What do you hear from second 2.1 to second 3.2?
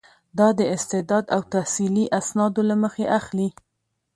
اسنادو له مخې